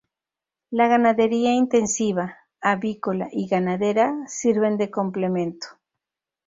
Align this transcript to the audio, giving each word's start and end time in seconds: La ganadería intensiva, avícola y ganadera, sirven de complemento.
La 0.71 0.87
ganadería 0.87 1.53
intensiva, 1.53 2.39
avícola 2.59 3.29
y 3.31 3.47
ganadera, 3.47 4.15
sirven 4.25 4.77
de 4.79 4.89
complemento. 4.89 5.67